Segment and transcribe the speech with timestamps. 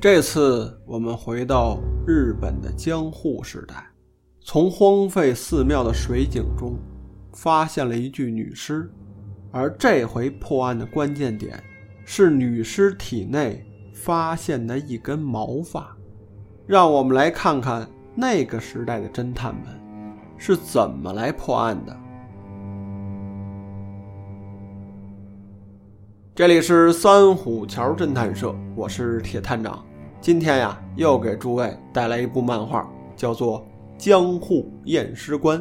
[0.00, 3.84] 这次我们回到日本的江户时代，
[4.40, 6.78] 从荒废寺庙的水井中
[7.32, 8.88] 发现了一具女尸，
[9.50, 11.60] 而这回破案的关键点
[12.04, 15.92] 是女尸体内发现的一根毛发。
[16.64, 17.84] 让我们来看看
[18.14, 19.64] 那个时代的侦探们
[20.36, 21.96] 是怎么来破案的。
[26.36, 29.84] 这里是三虎桥侦探社，我是铁探长。
[30.20, 33.60] 今天呀，又给诸位带来一部漫画，叫做
[33.96, 35.58] 《江户验尸官》。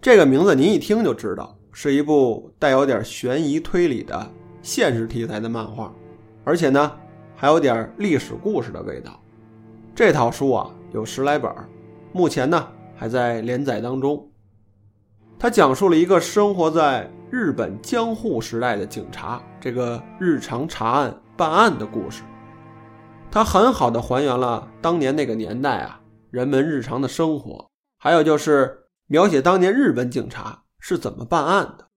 [0.00, 4.30] 这个名字您一听就知道，是一部带有点悬疑推理的
[4.62, 5.92] 现实题材的漫画，
[6.44, 6.92] 而且呢，
[7.34, 9.20] 还有点历史故事的味道。
[9.92, 11.52] 这套书啊，有十来本，
[12.12, 14.24] 目前呢还在连载当中。
[15.36, 22.22] 它讲述了一个生活在日本江户时代的警察这个日常查案办案的故事。
[23.36, 31.88] 它很好的还原了当年那个年代啊人们日常的生活，还有就是描写当年日本警察是怎么办案的。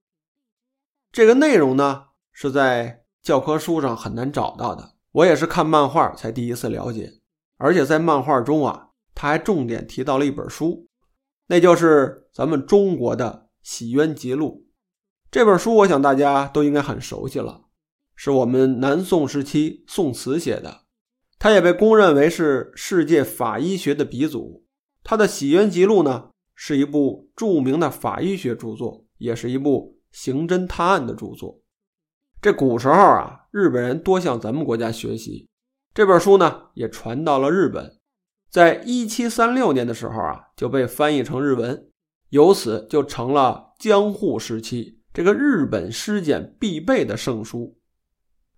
[1.10, 7.10] 这个内容呢是在教科书上很难找到的，我也是看漫画才第一次了解。
[7.56, 10.88] 而且在漫画中啊，他还重点提到了一本书。
[11.46, 14.66] 那就是咱们中国的《洗冤集录》
[15.30, 17.62] 这本书，我想大家都应该很熟悉了，
[18.14, 20.82] 是我们南宋时期宋慈写的，
[21.40, 24.62] 他也被公认为是世界法医学的鼻祖。
[25.02, 31.58] 他的《洗冤集录》呢，是一部著名的法医学著作，也是一部刑侦探案的著作。
[32.42, 35.48] 这古时候啊，日本人多向咱们国家学习，
[35.94, 37.98] 这本书呢也传到了日本。
[38.50, 41.88] 在一七三六年的时候啊，就被翻译成日文，
[42.28, 47.78] 由此就成了江户时期这个日本尸检必备的圣书。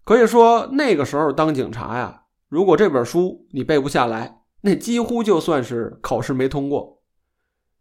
[0.04, 2.22] 可以说，那个时候当警察呀，
[2.52, 7.00] 如果这本书你背不下来，那几乎就算是考试没通过。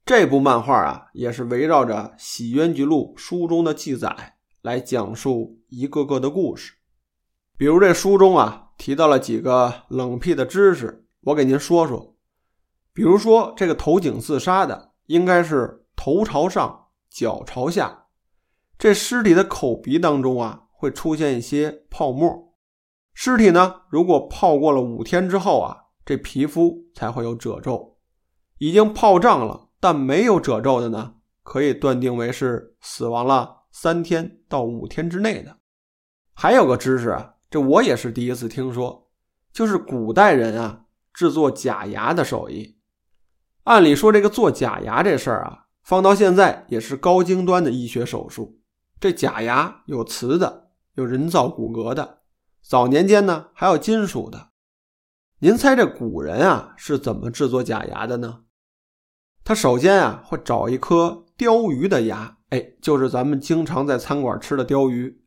[0.05, 6.75] 这部漫画啊，也是围绕着《洗冤集录》书中的记载来讲述一个个的故事。
[7.57, 11.05] 比如这书中啊，提到了几个冷僻的知识。
[11.23, 12.15] 我给您说说，
[12.93, 18.05] 比如说这个投井自杀的，应该是头朝上，脚朝下。
[18.79, 22.50] 这尸体的口鼻当中啊，会出现一些泡沫。
[23.23, 27.99] 尸体呢，如果泡过了五天之后啊，这皮肤才会有褶皱。
[28.57, 35.55] 已经泡胀了但没有褶皱的呢，可以断定为是死亡了三天到五天之内的。
[36.33, 39.11] 还有个知识啊，这我也是第一次听说，
[39.53, 40.85] 就是古代人啊。
[41.13, 42.79] 制作假牙的手艺，
[43.65, 48.57] 按理说这个做假牙这事儿啊，放到现在也是高精端的医学手术。
[48.99, 52.20] 这假牙有瓷的，有人造骨骼的，
[52.61, 54.51] 早年间呢还有金属的。
[55.39, 58.43] 您猜这古人啊是怎么制作假牙的呢？
[59.43, 65.23] 他首先啊会找一颗鲷鱼的牙，哎，就是咱们经常在餐馆吃的鲷鱼。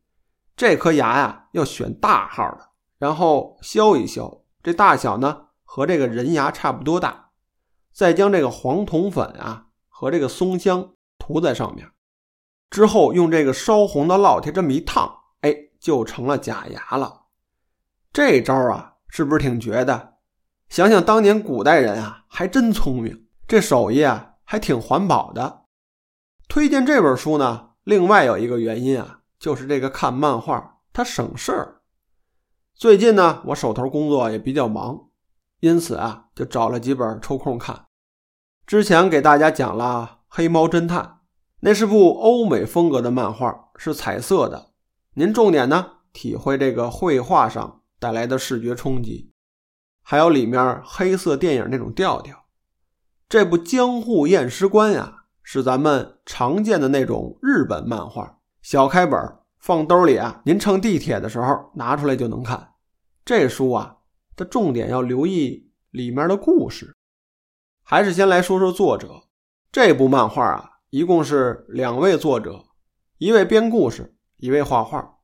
[0.55, 5.43] 这颗牙呀要选大号的，然后削一削，这大小呢。
[5.67, 7.31] 和这个人牙差不多大，
[7.91, 11.91] 再将这个黄铜粉啊和这个松香涂在上面，
[12.69, 17.24] 之后用这个烧红的烙铁这么一烫，哎，就成了假牙了。
[18.15, 20.13] 这招啊，是不是挺绝的？
[20.69, 25.65] 想想当年古代人啊，还真聪明，这手艺啊还挺环保的。
[26.47, 31.81] 推荐这本书呢，另外有一个原因啊，就是这个看漫画它省事儿。
[32.73, 35.09] 最近呢，我手头工作也比较忙。
[35.59, 37.87] 因此啊，就找了几本抽空看。
[38.65, 41.03] 之前给大家讲了《黑猫侦探》，
[41.59, 44.71] 那是部欧美风格的漫画，是彩色的。
[45.15, 49.31] 您重点呢体会这个绘画上带来的视觉冲击，
[50.03, 52.45] 还有里面黑色电影那种调调。
[53.27, 59.19] 这部《江户验尸官》呀，是咱们常见的那种日本漫画，小开本
[59.57, 62.73] 放兜里啊，您乘地铁的时候拿出来就能看。
[63.25, 63.97] 这书啊。
[64.35, 66.93] 的重点要留意里面的故事，
[67.81, 69.23] 还是先来说说作者。
[69.71, 72.65] 这部漫画啊，一共是两位作者，
[73.17, 75.14] 一位编故事，一位画画。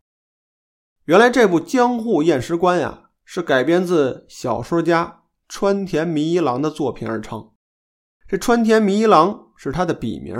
[1.11, 7.51] 原来这部《江户验尸官》呀，是改编自小说家川田弥一郎的作品而成。
[8.29, 10.33] 这川田弥一郎是他的笔名，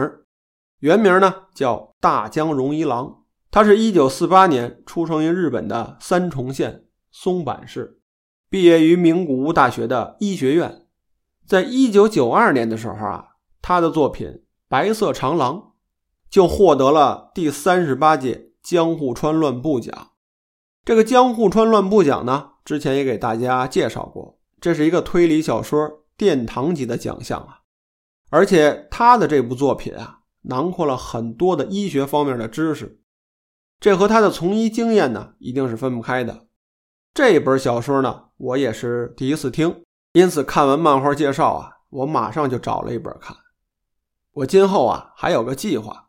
[0.80, 3.26] 原名呢叫大江荣一郎。
[3.52, 8.00] 他是一九四八年出生于日本的三重县松坂市。
[8.50, 10.86] 毕业于名古屋大学的医学院，
[11.46, 13.26] 在一九九二年的时候啊，
[13.62, 14.28] 他的作品
[14.70, 15.56] 《白色长廊》
[16.30, 20.11] 就获得了第三十八届江户川乱步奖。
[20.84, 27.60] 这个江户川乱步奖呢，之前也给大家介绍过，这是一个推理小说殿堂级的奖项啊。
[28.32, 33.00] 而且他的这部作品啊，囊括了很多的医学方面的知识，
[33.80, 36.48] 这和他的从医经验呢，一定是分不开的。
[37.14, 39.84] 这本小说呢，我也是第一次听，
[40.14, 43.38] 因此看完漫画介绍啊，我马上就找了一本看。
[44.32, 46.08] 我今后啊，还有个计划，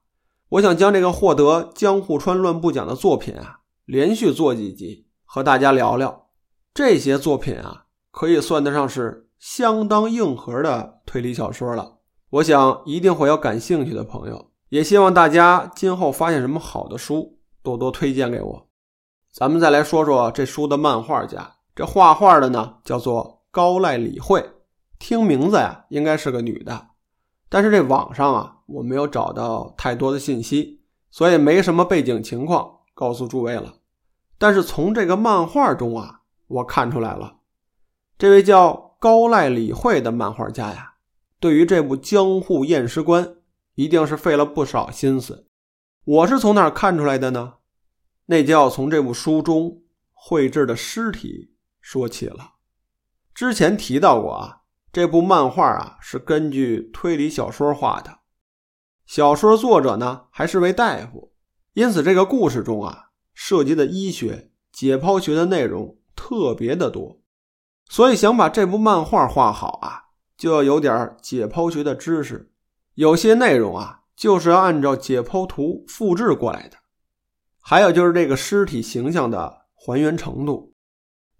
[0.48, 6.28] 我想将这个获得江户川乱步奖的作品啊，连续做几集，和大家聊聊。
[6.72, 11.98] 这些作品啊，可以算得上是相当硬核的推理小说了。
[12.30, 18.68] 我想一定会有感兴趣的朋友，也希望大家今后发现什么好的书，多多推荐给我。
[19.32, 24.42] 咱们再来说说这书的漫画家，这画画的呢叫做高濑理惠，
[24.98, 26.88] 听名字呀应该是个女的，
[27.48, 30.80] 但是这网上啊我没有找到太多的信息，
[31.10, 33.76] 所以没什么背景情况告诉诸位了。
[34.38, 37.36] 但是从这个漫画中啊，我看出来了，
[38.18, 40.94] 这位叫高濑理惠的漫画家呀。
[41.38, 43.24] 对于这部《江户验尸官》，
[43.74, 45.48] 一定是费了不少心思。
[46.04, 47.54] 我是从哪看出来的呢？
[48.26, 52.54] 那就要从这部书中绘制的尸体说起了。
[53.34, 54.62] 之前提到过啊，
[54.92, 58.20] 这部漫画啊是根据推理小说画的，
[59.04, 61.31] 小说作者呢还是位大夫，
[61.74, 67.20] 因此这个故事中啊涉及的医学、解剖学的内容特别的多，
[67.88, 70.00] 所以想把这部漫画画好啊。
[70.34, 72.50] 就要有点解剖学的知识，
[72.94, 76.76] 有些内容啊，就是要按照解剖图复制过来的。
[77.60, 80.74] 还有就是这个尸体形象的还原程度，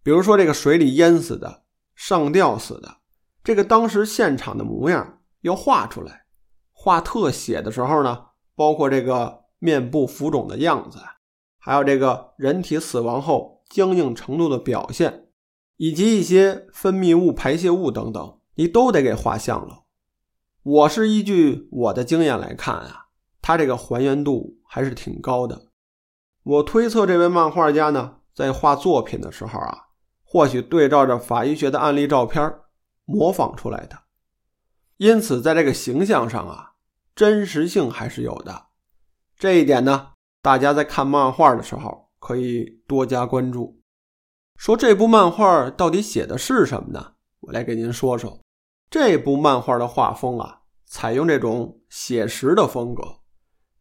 [0.05, 1.65] 比如说这个水里淹死的、
[1.97, 2.99] 上吊死的，
[3.43, 6.27] 这个当时现场的模样要画出来。
[6.71, 10.99] 画特写的时候呢，包括这个面部浮肿的样子，
[11.57, 15.29] 还有这个人体死亡后僵硬程度的表现，
[15.77, 18.41] 以及一些分泌物、排泄物等等。
[18.57, 19.85] 你都得给画像了。
[20.65, 23.07] 我是依据我的经验来看啊，
[23.41, 25.69] 他这个还原度还是挺高的。
[26.43, 29.87] 我推测这位漫画家呢，在画作品的时候啊，
[30.25, 32.53] 或许对照着法医学的案例照片
[33.05, 34.01] 模仿出来的，
[34.97, 36.73] 因此在这个形象上啊，
[37.15, 38.72] 真实性还是有的。
[39.43, 40.11] 这一点呢，
[40.41, 43.77] 大家在看漫画的时候可以多加关注。
[44.57, 47.15] 说这部漫画到底写的是什么呢？
[47.41, 48.39] 我来给您说说。
[48.89, 53.03] 这部漫画的画风啊，采用这种写实的风格，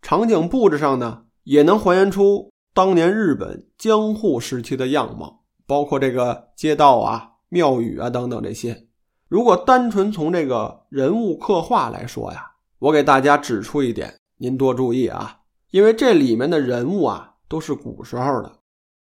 [0.02, 8.88] 场景布置上呢，也能还原出当年日本江户时期的样貌，包括这个街道啊、庙宇啊等等这些。
[9.28, 15.38] 如果单纯从这个人物刻画来说呀，我给大家指出一点，您多注意啊，
[15.72, 18.60] 因为这里面的人物啊都是古时候的，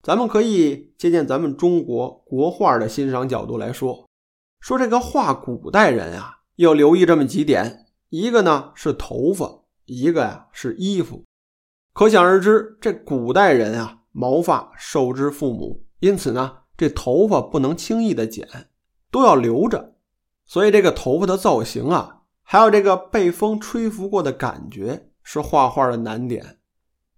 [0.03, 4.09] 咱们可以借鉴咱们中国国画的欣赏角度来说。
[4.61, 11.23] 说这个画古代人啊，要留意这么几点：一个呢是头发，一个呀是衣服。
[11.93, 18.49] 可想而知，这古代人啊，毛发受之父母，因此呢，这头发不能轻易的剪，
[19.11, 19.95] 都要留着。
[20.47, 26.59] 所以这个头发的造型啊，还有这个被风吹拂过的感觉，是画画的难点。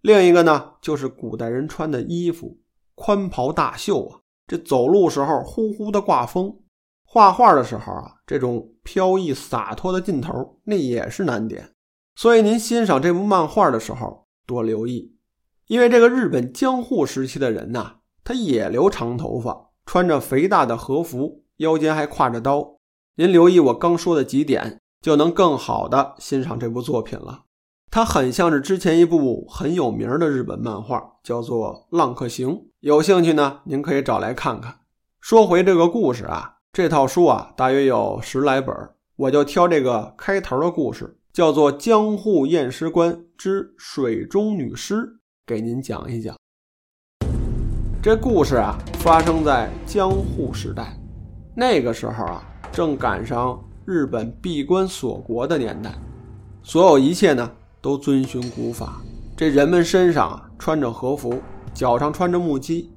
[0.07, 2.61] 另一个呢，就是古代人穿的衣服，
[2.95, 6.61] 宽袍大袖啊，这走路时候呼呼的刮风。
[7.05, 11.73] 画画的时候啊，这种飘逸洒脱的劲头，那也是难点。
[12.15, 15.17] 所以您欣赏这部漫画的时候多留意，
[15.67, 22.77] 因为这个日本江户时期的人呐，他也留长头发，穿着肥大的和服，腰间还挎着刀。
[23.17, 27.46] 您留意我刚说的几点，就能更好的欣赏这部作品了。
[27.97, 32.51] 它很像是之前一部很有名的日本漫画，叫做《浪客行》。
[32.81, 34.81] 有兴趣呢，您可以找来看看。
[35.19, 36.57] 说回这个故事啊。
[36.75, 38.77] 这套书啊，大约有十来本
[39.17, 44.97] 我就挑这个开头的故事，叫做《江户验尸官之水中女尸》，
[45.47, 46.37] 给您讲一讲。
[48.03, 51.01] 这故事啊，发生在江户时代，
[51.55, 55.95] 那个时候啊，正赶上日本闭关锁国的年代，
[56.63, 57.51] 所有一切呢
[57.87, 59.01] 都遵循古法，
[59.37, 61.41] 这人们身上穿着和服，
[61.73, 62.91] 脚上穿着木屐，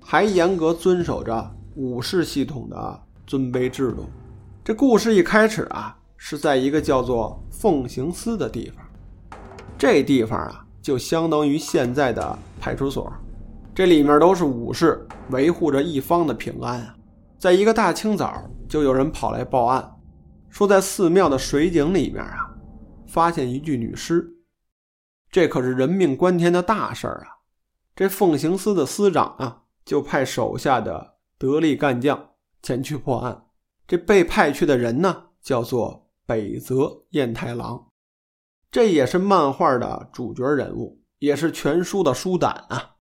[0.00, 3.00] 还严格遵守着武士系统的。
[3.26, 4.06] 尊卑制度，
[4.64, 8.84] 这故事一开始啊，是在一个叫做奉行司的地方。
[9.76, 13.12] 这地方啊，就相当于现在的派出所，
[13.74, 16.94] 这里面都是武士维护着一方的平安啊。
[17.36, 19.88] 在一个大清早，就有人跑来报案，
[20.48, 22.49] 说在寺庙的水井里面啊，
[23.10, 24.36] 发现一具女尸。
[25.30, 27.42] 这可是人命关天的大事儿啊！
[27.96, 32.30] 这奉行司的司长啊，就派手下的得力干将
[32.62, 33.46] 前去破案。
[33.86, 37.88] 这被派去的人呢，叫做北泽彦太郎，
[38.70, 42.96] 这也是漫画的主角人物，也是全书的书胆啊。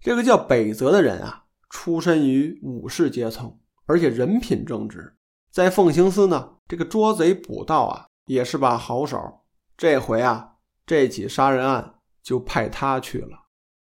[0.00, 5.16] 这个叫北泽的人啊，出身于武士阶层，而且人品正直。
[5.50, 9.40] 在奉行司呢，这个捉贼捕盗啊，也是把好手。
[9.76, 10.52] 这回啊，
[10.86, 13.46] 这起杀人案就派他去了。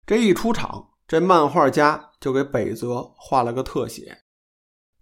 [0.06, 4.18] 这一出场，这漫画家就给北泽画了个特写。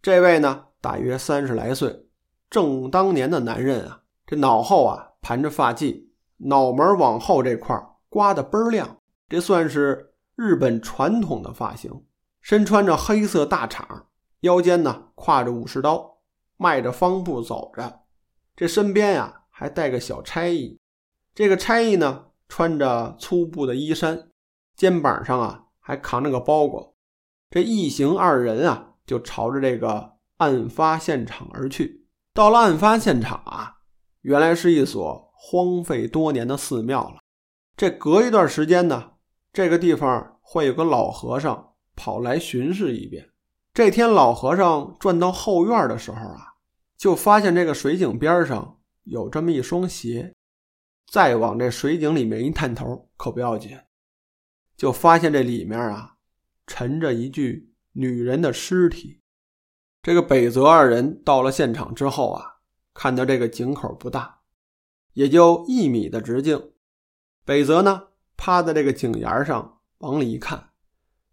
[0.00, 2.06] 这位呢，大约三十来岁，
[2.48, 4.04] 正当年的男人啊。
[4.24, 6.08] 这脑后啊盘着发髻，
[6.38, 8.96] 脑门往后这块刮得倍儿亮，
[9.28, 12.02] 这算是日本传统的发型。
[12.40, 14.04] 身穿着黑色大氅，
[14.40, 16.18] 腰间呢挎着武士刀，
[16.56, 18.04] 迈着方步走着。
[18.58, 20.80] 这身边呀还带个小差役，
[21.32, 24.30] 这个差役呢穿着粗布的衣衫。
[24.74, 26.96] 肩膀上啊还扛着个包裹，
[27.50, 32.08] 这一行二人啊就朝着这个案发现场而去。
[32.34, 33.76] 到了案发现场啊，
[34.22, 37.18] 原来是一所荒废多年的寺庙了。
[37.76, 39.12] 这隔一段时间呢，
[39.52, 43.30] 这个地方会有个老和尚跑来巡视一遍。
[43.72, 46.47] 这天老和尚转到后院的时候啊，
[46.98, 50.34] 就发现这个水井边上有这么一双鞋。
[51.06, 53.78] 再往这水井里面一探头，可不要紧。
[54.76, 56.16] 就发现这里面啊，
[56.66, 59.22] 沉着一具女人的尸体。
[60.02, 62.58] 这个北泽二人到了现场之后啊，
[62.92, 64.40] 看到这个井口不大，
[65.14, 66.72] 也就一米的直径。
[67.44, 70.70] 北泽呢，趴在这个井沿上往里一看，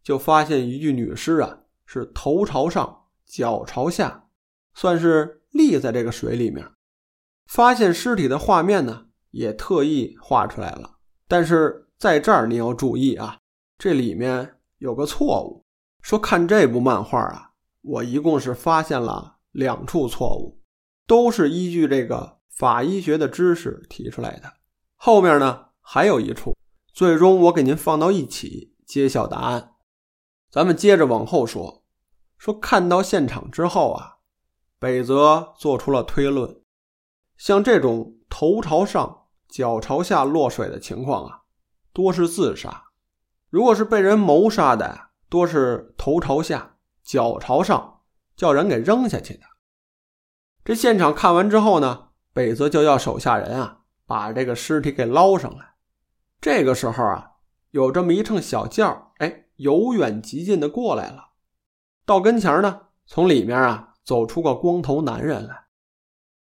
[0.01, 4.29] 就发现一具女尸啊，是头朝上，脚朝下，
[4.73, 6.69] 算是立在这个水里面。
[7.47, 10.97] 发现尸体的画面呢，也特意画出来了，
[11.27, 11.81] 但是。
[11.97, 13.39] 在这儿你要注意啊，
[13.77, 15.63] 这里面有个错误。
[16.01, 20.59] 说看这部漫画啊，我一共是发现了两处错误，
[21.07, 24.53] 都是依据这个法医学的知识提出来的。
[24.97, 26.53] 后面呢还有一处，
[26.93, 29.75] 最终我给您放到一起揭晓答案。
[30.51, 31.85] 咱们接着往后说，
[32.37, 34.14] 说看到现场之后啊，
[34.79, 36.61] 北泽做出了推论，
[37.37, 41.41] 像这种头朝上、脚朝下落水的情况啊。
[41.93, 42.87] 多是自杀，
[43.49, 48.01] 如果是被人谋杀的，多是头朝下、脚朝上，
[48.35, 49.43] 叫人给扔下去的。
[50.65, 55.75] 这现场看完之后呢，北泽就要手下人啊，把这个尸体给捞上来。
[56.41, 57.31] 这个时候啊，
[57.71, 61.29] 有这么一乘小轿，哎，由远及近的过来了。
[62.05, 65.65] 到跟前呢，从里面啊走出个光头男人来。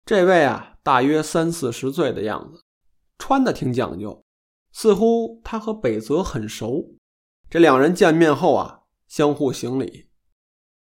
[0.05, 2.63] 这位啊，大约三四十岁的样子，
[3.19, 4.23] 穿的挺讲究。
[4.71, 6.97] 似乎他和北泽很熟，
[7.49, 10.11] 这两人见面后啊，相互行礼。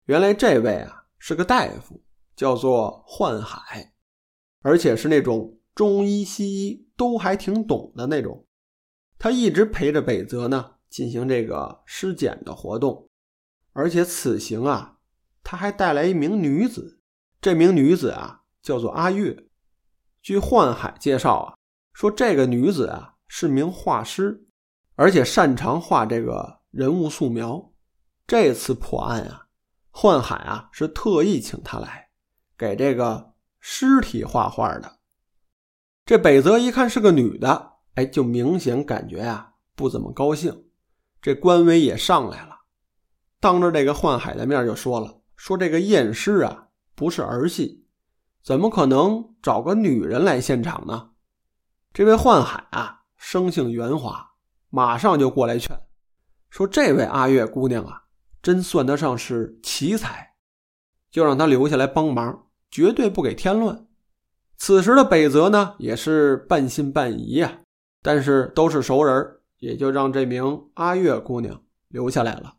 [0.05, 2.03] 原来这位啊是个大夫，
[2.35, 3.93] 叫做幻海，
[4.61, 8.45] 而且是那种中医西医都还挺懂的那种。
[9.17, 13.09] 他一直陪着北泽呢进行这个尸检的活动，
[13.71, 14.98] 而且此行啊，
[15.49, 17.01] 他还带来一名女子。
[17.41, 19.35] 这名女子啊叫做阿月。
[20.21, 21.55] 据幻海介绍啊，
[21.91, 23.15] 说这个女子啊。
[23.31, 24.47] 是名画师，
[24.95, 27.71] 而且擅长画这个人物素描。
[28.25, 29.45] 这次破案啊，
[29.91, 32.09] 幻海啊是特意请他来
[32.57, 34.97] 给这个尸体画画的。
[36.07, 40.65] 这北泽一看是个女的，哎，就明显感觉啊不怎么高兴，
[41.21, 42.61] 这官威也上来了，
[43.39, 47.85] 当着这个幻海的面就说了：“说这个验尸啊不是儿戏，
[48.43, 51.11] 怎么可能找个女人来现场呢？”
[51.93, 52.97] 这位幻海啊。
[53.21, 54.31] 生性圆滑，
[54.69, 55.77] 马上就过来劝
[56.49, 58.03] 说：“这位阿月姑娘啊，
[58.41, 60.35] 真算得上是奇才，
[61.11, 63.85] 就让她留下来帮忙，绝对不给添乱。”
[64.55, 67.59] 此时的北泽呢，也是半信半疑呀，
[68.01, 72.55] 但是都是熟人，也就让这名阿月姑娘留下来了。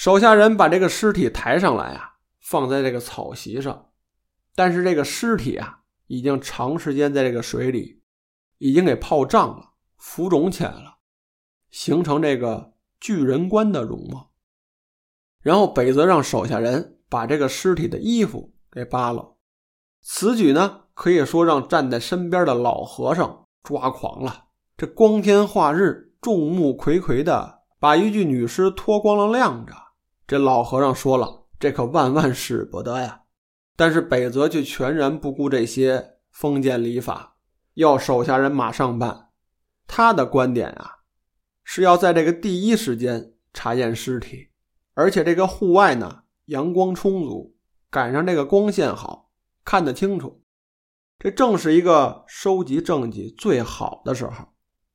[0.00, 3.90] 手下人把这个尸体抬上来啊，放在这个草席上，
[4.54, 8.00] 但是这个尸体啊，已经长时间在这个水里。
[8.56, 10.96] 已经给泡胀了，浮肿起来了，
[11.70, 14.30] 形成这个巨人观的容貌。
[15.42, 19.36] 然后北泽让手下人把这个尸体的衣服给扒了。
[20.00, 24.46] 此举呢，可以说让站在身边的老和尚抓狂了。
[24.78, 29.74] 这光天化日，众目睽睽的把一具女尸脱光了晾着，
[30.30, 33.22] 这老和尚说了：“这可万万使不得呀！”
[33.74, 37.36] 但是北泽却全然不顾这些封建礼法。
[37.74, 39.30] 要手下人马上办，
[39.88, 40.98] 他的观点啊，
[41.64, 44.50] 是要在这个第一时间查验尸体，
[44.94, 47.56] 而且这个户外呢阳光充足，
[47.90, 49.32] 赶上这个光线好，
[49.64, 50.44] 看得清楚。
[51.18, 54.46] 这正是一个收集证据最好的时候。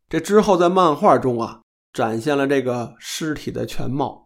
[0.08, 1.62] 这之后在漫画中啊，
[1.92, 4.25] 展现了这个尸体的全貌。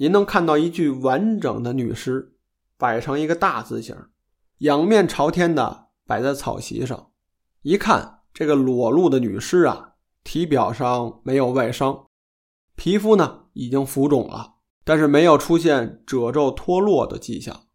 [0.00, 2.32] 您能看到一具完整的女尸，
[2.78, 3.94] 摆成一个大字形，
[4.60, 7.10] 仰面朝天的摆在草席上。
[7.60, 9.92] 一看这个裸露的女尸啊，
[10.24, 12.06] 体表上没有外伤，
[12.76, 14.54] 皮肤呢已经浮肿了，
[14.84, 17.66] 但是没有出现褶皱脱落的迹象。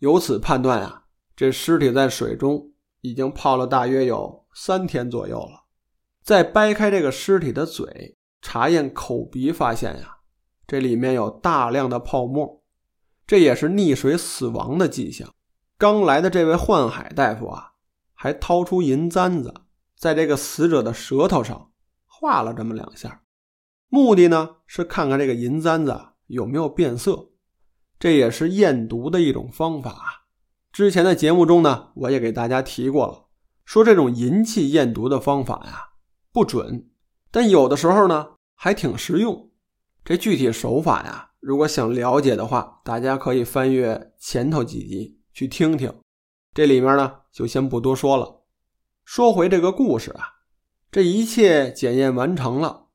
[0.00, 2.72] 由此判断啊，这尸体在水中。
[3.02, 5.66] 已经泡了大约有三天左右了，
[6.24, 10.15] 再掰开这个尸体的嘴，查验口鼻，发现呀，
[10.66, 12.62] 这里面有大量的泡沫，
[13.26, 15.32] 这也是溺水死亡的迹象。
[15.78, 17.72] 刚来的这位幻海大夫啊，
[18.14, 19.54] 还掏出银簪子，
[19.96, 21.70] 在这个死者的舌头上
[22.06, 23.22] 画了这么两下，
[23.88, 27.28] 目的呢是看看这个银簪子有没有变色，
[27.98, 30.26] 这也是验毒的一种方法。
[30.72, 33.26] 之前的节目中呢，我也给大家提过了，
[33.64, 35.90] 说这种银器验毒的方法呀
[36.32, 36.88] 不准，
[37.30, 39.45] 但有的时候呢还挺实用。
[40.06, 45.92] 这具体手法呀，如果想了解的话，大家可以翻阅前头几集去听听。
[46.54, 48.44] 这里面呢就先不多说了。
[49.04, 50.28] 说回这个故事啊，
[50.92, 52.86] 这一切检验完成了，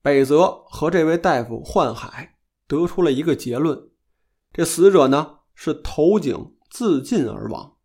[0.00, 2.36] 北泽和这位大夫幻海
[2.68, 3.90] 得出了一个结论：
[4.52, 6.52] 这死者呢是头颈。
[6.70, 7.78] 自尽而亡，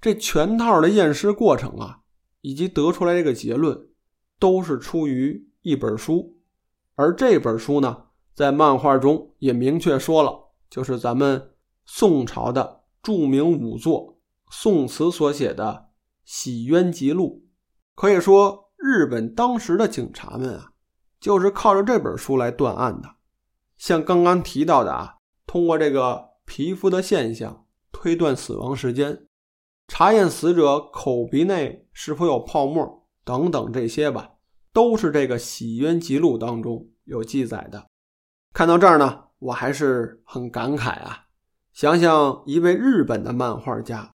[0.00, 2.00] 这全套的验尸过程啊，
[2.40, 3.86] 以及得出来这个结论，
[4.40, 6.36] 都是出于一本书，
[6.96, 8.05] 而这本书呢，
[8.36, 11.54] 在漫画中也明确说了，就是咱们
[11.86, 14.18] 宋朝的著名武作
[14.50, 15.64] 宋慈所写的
[16.24, 17.42] 《洗冤集录》。
[17.94, 20.72] 可以说，日本当时的警察们啊，
[21.18, 23.08] 就是靠着这本书来断案的。
[23.78, 25.14] 像刚刚提到的啊，
[25.46, 27.64] 通过这个皮肤的现象。
[27.98, 29.26] 推断死亡时间，
[29.88, 34.32] 查验死者口鼻内是否有泡沫等等，这些吧，
[34.70, 37.86] 都是这个《洗冤集录》当中有记载的。
[38.56, 41.26] 看到这儿呢，我还是很感慨啊！
[41.74, 44.14] 想想一位日本的漫画家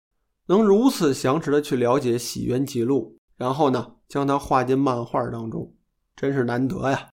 [0.48, 5.72] 能如此详实的去了解《洗冤集录》，然后呢，将它画进漫画当中，
[6.14, 7.08] 真是难得呀！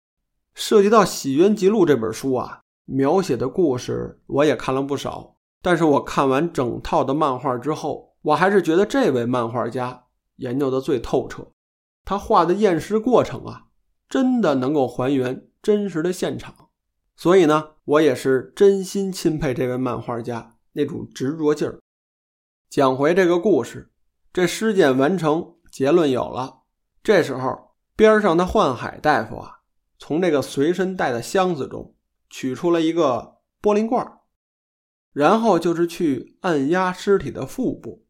[0.54, 5.37] 涉及到《洗冤集录》这本书啊，描写的故事我也看了不少。
[5.62, 10.06] 但是我看完整套的漫画之后，我还是觉得这位漫画家
[10.38, 11.46] 研究的最透彻。
[12.04, 13.66] 他画的验尸过程啊，
[14.08, 16.52] 真的能够还原真实的现场。
[17.22, 21.78] 所以呢，我也是真心钦佩这位漫画家那种执着劲儿。
[22.68, 23.92] 讲回这个故事，
[24.32, 26.62] 这尸检完成，结论有了。
[27.00, 29.61] 这时候，边上的幻海大夫啊，
[30.00, 31.94] 从这个随身带的箱子中
[32.28, 34.18] 取出了一个玻璃罐。
[35.12, 38.04] 然后就是去按压尸体的腹部，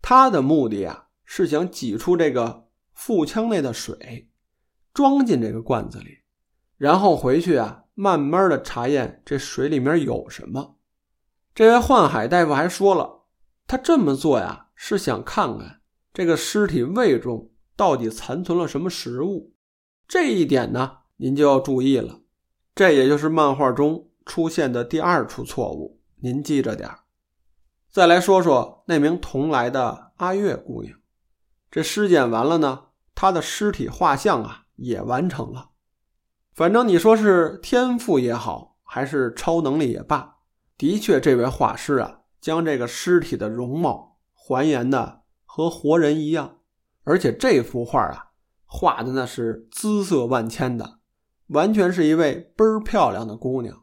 [0.00, 4.30] 他的目的啊是想挤出这个腹腔内的水，
[4.94, 6.18] 装进这个罐子里，
[6.76, 10.76] 然后回去啊慢慢的查验这水里面有什么。
[11.54, 13.22] 这位宦海大夫还说了，
[13.66, 15.80] 他这么做呀是想看看
[16.12, 19.54] 这个尸体胃中到底残存了什么食物。
[20.06, 22.20] 这一点呢，您就要注意了，
[22.74, 25.98] 这也就是漫画中出现的第二处错误。
[26.16, 26.90] 您记着点
[27.90, 30.98] 再来说说那名同来的阿月姑娘。
[31.70, 35.70] 这尸检完了呢，她的尸体画像啊也完成了。
[36.56, 40.36] 反正你说是天赋也好，还是超能力也罢，
[40.78, 46.60] 的确，这位画师啊，将这个尸体的容貌还原的和活人一样。
[47.04, 48.30] 而且这幅画啊，
[48.64, 51.00] 画的那是姿色万千的，
[51.48, 53.82] 完全是一位倍儿漂亮的姑娘。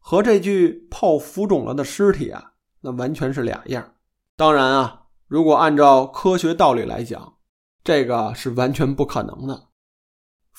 [0.00, 3.94] 和这具泡浮肿了的尸体啊，那完全是俩样。
[4.36, 7.36] 当然啊，如果按照科学道理来讲，
[7.84, 9.69] 这个是完全不可能的。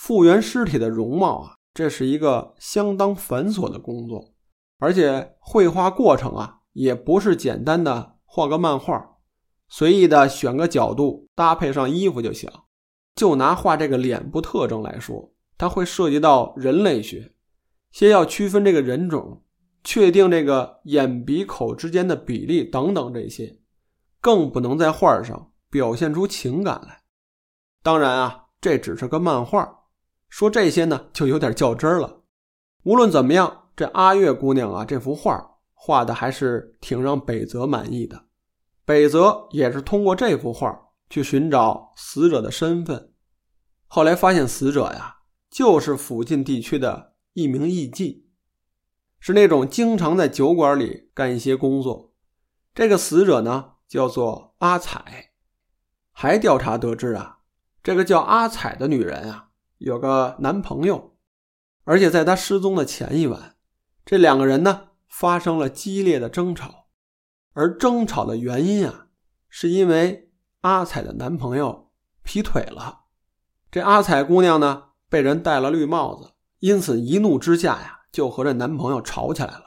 [0.04, 4.34] 复原尸体的容貌啊，这是一个相当繁琐的工作，
[4.80, 9.18] 而且绘画过程啊，也不是简单的画个漫画，
[9.70, 12.50] 随意的选个角度搭配上衣服就行。
[13.14, 17.34] 就拿画这个脸部特征来说，它会涉及到人类学。
[17.92, 19.44] 先要区分这个人种，
[19.84, 23.60] 确定这个眼鼻口之间的比例等等这些，
[24.20, 27.04] 更不能在画上表现出情感来。
[27.84, 29.78] 当然啊，这只是个漫画，
[30.32, 32.24] 说这些呢就有点较真了。
[32.86, 38.26] 无论怎么样，这阿月姑娘啊，这幅画画的还是挺让北泽满意的。
[38.84, 40.76] 北泽也是通过这幅画
[41.08, 43.12] 去寻找死者的身份，
[43.86, 45.17] 后来发现死者呀。
[45.52, 48.24] 就是附近地区的一名艺妓，
[49.20, 52.13] 是那种经常在酒馆里干一些工作。
[52.74, 55.34] 这个死者呢，叫做阿彩。
[56.13, 57.39] 还调查得知啊，
[57.84, 59.50] 这个叫阿彩的女人啊，
[59.82, 61.15] 有个男朋友，
[61.84, 63.56] 而且在她失踪的前一晚，
[64.06, 66.88] 这两个人呢发生了激烈的争吵，
[67.54, 69.08] 而争吵的原因啊，
[69.50, 71.91] 是因为阿彩的男朋友
[72.24, 73.06] 劈腿了。
[73.70, 79.65] 这阿彩姑娘呢，被人戴了绿帽子，因此一怒之下呀，就和这男朋友吵起来了。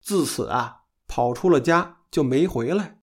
[0.00, 3.00] 自此啊，跑出了家就没回来。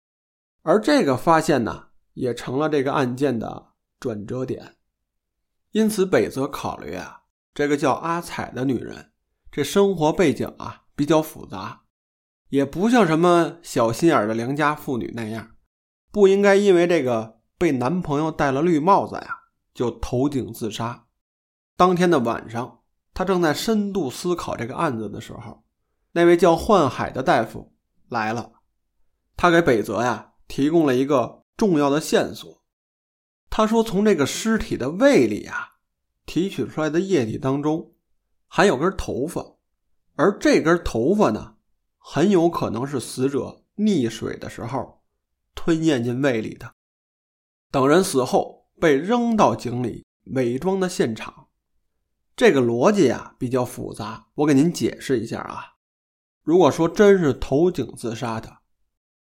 [0.64, 1.90] 而这个发现呢。
[2.14, 4.76] 也成了这个案件的转折点，
[5.74, 9.12] 因此北泽考虑啊，这个叫阿彩的女人，
[9.52, 11.82] 这生活背景啊比较复杂，
[12.50, 15.52] 也不像什么小心眼的良家妇女那样，
[16.12, 19.28] 不应该因为这个被男朋友戴了绿帽子呀
[19.74, 21.06] 就投井自杀。
[21.76, 22.80] 当天的晚上，
[23.14, 25.64] 他正在深度思考这个案子的时候，
[26.14, 27.74] 那位叫幻海的大夫
[28.08, 28.52] 来了，
[29.36, 31.44] 他给北泽呀提供了一个。
[31.56, 32.63] 重要的线索，
[33.56, 35.74] 他说：“从这个尸体的胃里啊，
[36.26, 37.94] 提取出来的液体当中，
[38.48, 39.58] 含有根头发，
[40.16, 41.58] 而这根头发呢，
[42.00, 45.04] 很有可能是死者溺水的时候
[45.54, 46.74] 吞咽进胃里的。
[47.70, 51.50] 等人死后被扔到井里伪装的现场，
[52.36, 55.76] 这个逻辑啊比较复杂，我给您解释一下啊。
[56.42, 58.52] 如果说真是投井自杀的，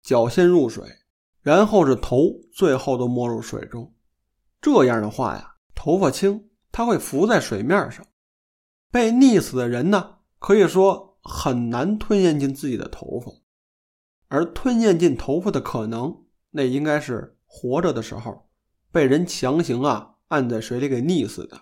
[0.03, 0.89] 脚先入水。”
[1.43, 3.93] 然后是头，最后都没入水中。
[4.63, 8.07] 这样的话呀，头发轻，它会浮在水面上。
[8.91, 13.31] 被溺死的人呢，可以说很难吞咽进自己的头发。
[14.29, 18.49] 而吞咽进头发的可能，那应该是活着的时候
[18.91, 21.61] 被人强行啊按在水里给溺死的，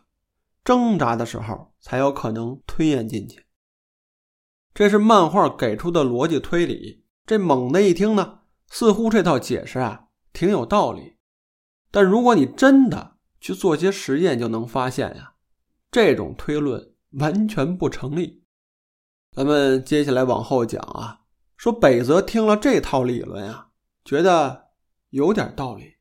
[0.62, 3.46] 挣扎的时候才有可能吞咽进去。
[4.74, 7.04] 这是漫画给出的逻辑推理。
[7.26, 8.36] 这猛的一听呢。
[8.72, 11.16] 似乎这套解释啊挺有道理，
[11.90, 15.34] 但如果你真的去做些实验，就能发现呀，
[15.90, 18.44] 这种推论完全不成立。
[19.32, 21.20] 咱们接下来往后讲啊，
[21.56, 23.68] 说北泽听了这套理论啊，
[24.04, 24.70] 觉得
[25.10, 25.94] 有点道理。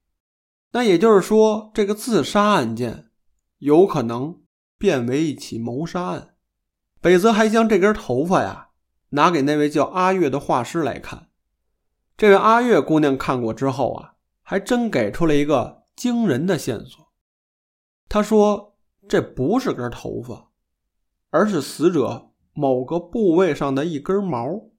[0.71, 3.10] 那也就是说，这个自杀案件
[3.58, 4.41] 有可能
[4.78, 6.36] 变为一起谋杀案。
[7.02, 8.69] 北泽还将这根头发呀
[9.10, 11.30] 拿给那位叫阿月的画师来看。
[12.15, 17.12] 这位阿月姑娘看过之后啊，还真给出了一个惊人的线索。
[18.08, 18.78] 他说
[19.10, 20.50] ：“这不是根头发，
[21.30, 24.70] 而是死者某个部位上的一根毛。”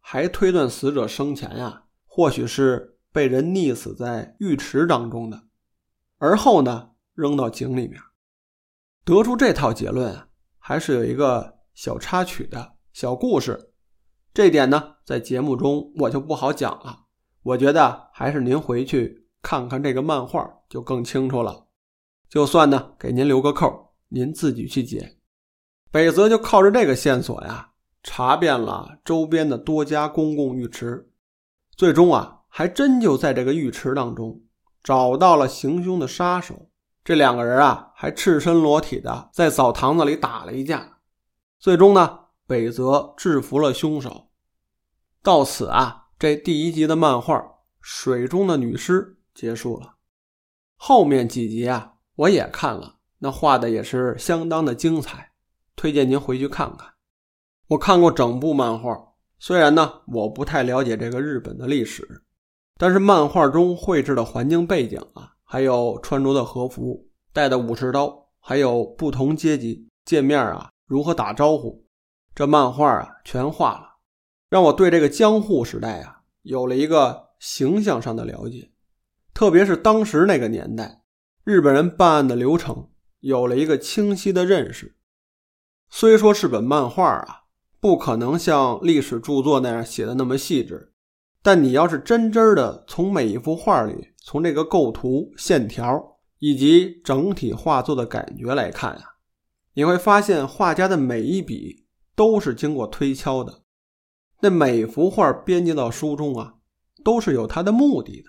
[0.00, 5.42] 还推断死者生前呀，或许是被人溺死在浴池当中的，
[6.16, 8.00] 而后呢扔到井里面。
[9.04, 13.74] 得出这套结论啊，还是有一个小插曲的小故事。
[14.32, 17.08] 这点呢，在节目中我就不好讲了。
[17.42, 21.66] 我觉得还是您回去看看这个漫画就更清楚了。
[22.28, 25.18] 就算呢，给您留个扣，您自己去解。
[25.90, 27.72] 北泽就靠着这个线索呀，
[28.02, 31.10] 查遍了周边的多家公共浴池，
[31.76, 34.40] 最终啊，还真就在这个浴池当中
[34.82, 36.70] 找到了行凶的杀手。
[37.02, 40.98] 这两个人啊，还赤身裸体的在澡堂子里打了一架，
[41.58, 42.18] 最终呢。
[42.46, 44.30] 北泽制服了凶手，
[45.22, 47.36] 到此啊，这第一集的漫画
[47.80, 49.02] 《水中的女尸》
[49.40, 49.94] 结束了。
[50.76, 55.32] 后面几集啊，我也看了，那画的也是相当的精彩，
[55.74, 56.92] 推荐您回去看看。
[57.68, 62.22] 我看过整部漫画，虽然呢我不太了解这个日本的历史，
[62.76, 71.86] 但是漫画中绘制的环境背景啊，还有穿着的和服、带的武士刀，还有不同阶级见面啊如何打招呼。
[72.34, 73.96] 这漫画啊，全画了，
[74.50, 78.70] 让我对这个江户时代啊有了一个形象上的了解，
[79.32, 81.02] 特别是当时那个年代，
[81.44, 82.88] 日本人办案的流程
[83.20, 84.96] 有了一个清晰的认识。
[85.88, 87.44] 虽说是本漫画啊，
[87.80, 90.92] 不可能像历史著作那样写的那么细致，
[91.42, 99.02] 但你要是真真的从每一幅画里，从这个构图、线条以及整体画作的感觉来看啊，
[99.74, 101.86] 你会发现画家的每一笔。
[102.16, 103.62] 都是经过推敲的，
[104.42, 106.56] 那每幅画编辑到书中啊，
[107.02, 108.28] 都是有他的目的的。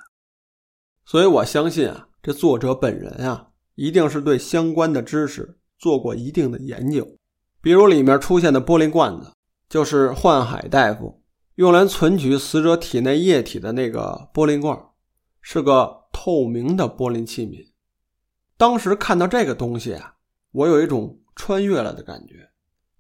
[1.12, 7.06] 所以我相信啊，这作者本人啊，一定是对相关的知识做过一定的研究。
[7.62, 9.34] 比如里面出现的玻璃罐子，
[9.68, 11.22] 就是幻海大夫
[11.56, 14.82] 用来存取死者体内液体的那个玻璃罐，
[15.42, 17.68] 是个透明的玻璃器皿。
[18.56, 20.16] 当时看到这个东西啊，
[20.54, 22.52] 我有一种穿越了的感觉。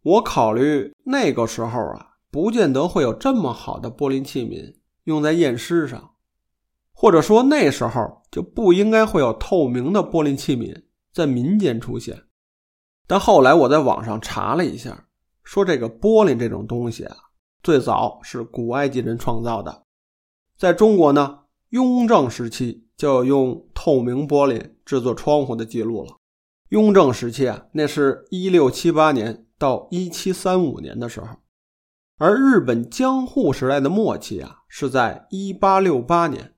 [0.02, 6.11] 我考虑那个时候啊，不见得会有这么好的玻璃器皿用在验尸上，
[7.02, 12.26] 或者说那时候就不应该会有透明的玻璃器皿在民间出现。
[13.08, 15.08] 但后来我在网上查了一下，
[15.44, 17.18] 说这个玻璃这种东西啊，
[17.64, 19.82] 最早是古埃及人创造的，
[20.60, 26.18] 在中国呢，雍正时期就有用透明玻璃制作窗户的记录了。
[26.70, 31.30] 雍正时期啊，那是一六七八年到一七三五年的时候，
[32.20, 36.54] 而日本江户时代的末期啊，是在一八六八年，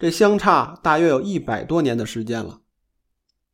[0.00, 2.62] 这相差大约有一百多年的时间了。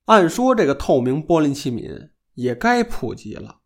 [0.05, 3.57] 按说这个透明玻璃器皿也该普及了，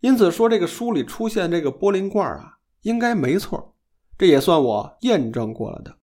[0.00, 3.76] 因此说这个书里出现这个玻璃罐啊，应该没错，
[4.18, 5.96] 这也算我验证过了的。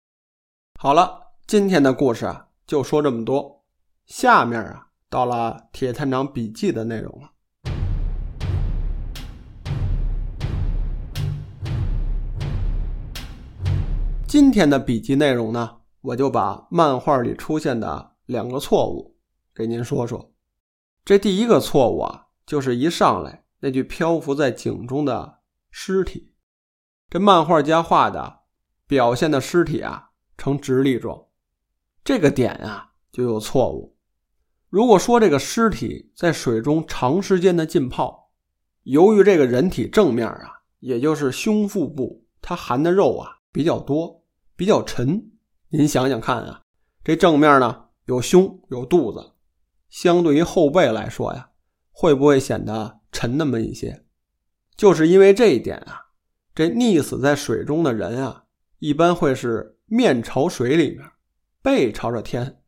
[0.79, 3.65] 好了，今天的故事啊，就说这么多，
[4.05, 4.89] 下面啊。
[5.09, 7.31] 到了铁探长笔记的内容了。
[14.27, 15.71] 今天的笔记内容呢，
[16.05, 19.17] 我就把漫画里出现的两个错误
[19.55, 20.35] 给您说说。
[21.03, 25.41] 这第一个错误啊，就是一上来那具漂浮在井中的
[25.71, 26.35] 尸体，
[27.09, 28.41] 这漫画家画的
[28.87, 31.27] 表现的尸体啊呈直立状，
[32.05, 33.97] 这个点啊就有错误。
[34.69, 38.31] 如果说这个尸体在水中长时间的浸泡，
[38.83, 44.23] 由于这个人体正面啊，也就是胸腹部，它含的肉啊比较多，
[44.55, 45.31] 比较沉。
[45.77, 46.63] 您想想看啊，
[47.03, 49.33] 这正面呢有胸有肚子，
[49.89, 51.51] 相对于后背来说呀，
[51.91, 54.05] 会不会显得沉那么一些？
[54.77, 56.11] 就是因为这一点啊，
[56.55, 58.45] 这溺死在水中的人啊，
[58.79, 61.01] 一般会是面朝水里面，
[61.61, 62.61] 背朝着天。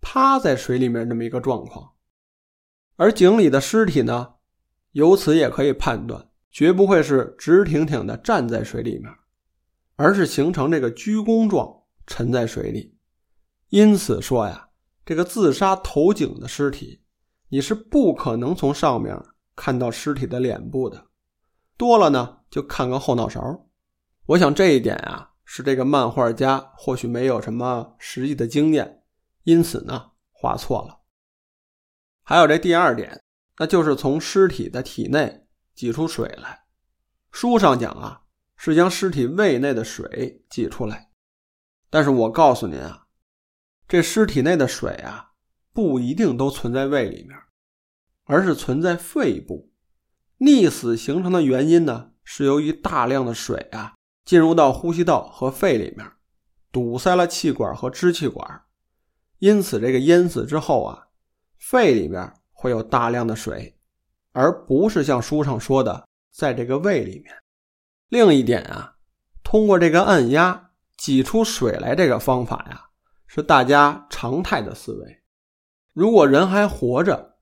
[0.00, 1.92] 趴在水里面这么一个状况，
[2.94, 4.36] 而井里的尸体呢，
[4.92, 9.12] 由此也可以判断，绝不会是直挺挺的站在水里面，
[9.96, 12.96] 而是形成这个鞠躬状沉在水里。
[13.68, 14.68] 因此说呀，
[15.04, 17.02] 这个自杀投井的尸体，
[17.48, 19.16] 你是不可能从上面
[19.54, 21.06] 看到尸体的脸部的，
[21.76, 23.68] 多了呢就看个后脑勺。
[24.26, 29.02] 我想这一点啊，是这个漫画家或许没有什么实际的经验。
[29.44, 31.02] 因此呢，画错了。
[32.24, 33.22] 还有这第二点，
[33.58, 36.64] 那就是从尸体的体内挤出水来。
[37.30, 38.22] 书上讲啊，
[38.56, 41.05] 是将尸体胃内的水挤出来。
[41.90, 43.06] 但是我告诉您啊，
[43.88, 45.32] 这尸体内的水啊，
[45.72, 47.38] 不一定都存在胃里面，
[48.24, 49.72] 而是存在肺部。
[50.38, 53.94] 溺死形成的原因呢，是由于大量的水啊
[54.24, 56.06] 进入到呼吸道和肺里面，
[56.70, 58.64] 堵塞了气管和支气管。
[59.38, 61.06] 因此，这个淹死之后啊，
[61.58, 63.78] 肺里面会有大量的水，
[64.32, 67.34] 而不是像书上说的在这个胃里面。
[68.08, 68.96] 另一点啊，
[69.42, 70.65] 通过这个按压
[70.96, 72.86] 挤出水来这个方法呀，
[73.26, 75.22] 是大家常态的思维。
[75.92, 77.36] 如果人还活着，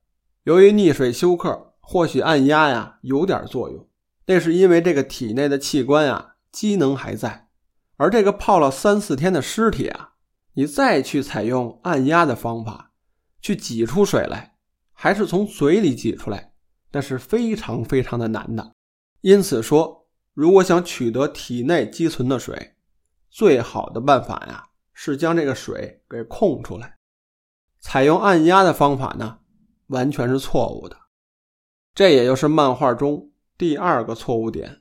[0.44, 3.88] 由于溺水休克，或许按压呀有点作用，
[4.26, 7.48] 那是因为这个体内的器官啊机能还在，
[7.96, 10.10] 而这个泡了三四天的尸体啊。
[10.56, 12.92] 你再去采用按压的方法
[13.42, 14.54] 去挤出水来，
[14.92, 16.52] 还是从嘴里挤出来，
[16.92, 18.72] 那是非常非常的难的。
[19.22, 22.73] 因此说，如果想取得体内积存的水，
[23.34, 26.94] 最好的办法呀是将这个水给控出来。
[27.80, 29.38] 采用按压的方法呢，
[29.88, 30.96] 完全是错误的。
[31.96, 34.78] 这也就是漫画中第二个错误点。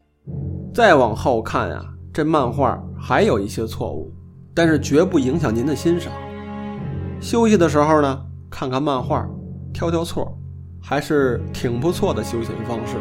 [0.71, 4.13] 再往后看啊，这漫画还有一些错误。
[4.53, 6.13] 但是绝不影响您的欣赏。
[7.19, 9.27] 休息的时候呢，看看漫画，
[9.73, 10.31] 挑挑错，
[10.79, 12.97] 还是挺不错的休闲方式。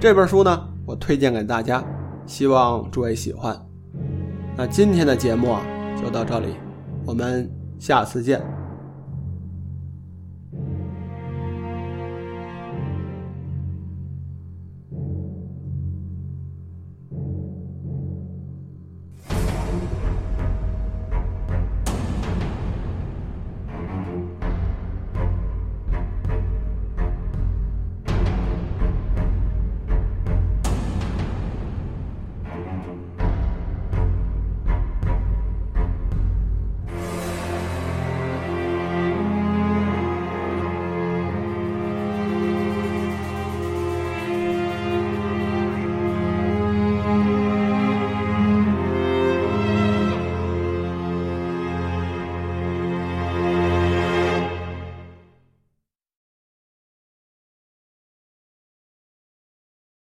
[0.00, 1.84] 这本书呢，我推荐给大家，
[2.24, 3.54] 希望诸位喜欢。
[4.56, 5.62] 那今天的节目啊，
[6.00, 6.54] 就到这里，
[7.06, 8.40] 我们下次见。